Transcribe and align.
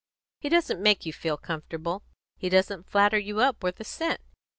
"He 0.39 0.49
doesn't 0.49 0.81
make 0.81 1.05
you 1.05 1.13
feel 1.13 1.37
comfortable. 1.37 2.01
He 2.35 2.49
doesn't 2.49 2.89
flatter 2.89 3.19
you 3.19 3.39
up 3.39 3.61
worth 3.61 3.79
a 3.79 3.83
cent. 3.83 4.19